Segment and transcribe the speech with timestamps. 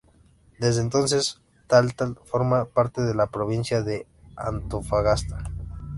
[0.57, 5.43] Desde entonces Taltal forma parte de la Provincia de Antofagasta.